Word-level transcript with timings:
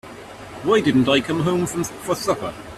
Why 0.63 0.81
didn't 0.81 1.07
I 1.07 1.21
come 1.21 1.41
home 1.41 1.67
for 1.67 2.15
supper? 2.15 2.55